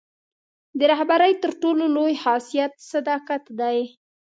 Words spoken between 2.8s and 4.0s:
صداقت دی.